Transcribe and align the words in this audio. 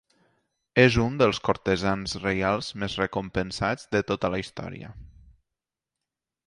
És 0.83 0.95
un 1.03 1.19
dels 1.21 1.39
cortesans 1.49 2.15
reials 2.23 2.71
més 2.85 2.97
recompensats 3.03 3.87
de 3.95 4.05
tota 4.13 4.35
la 4.37 4.43
història. 4.45 4.93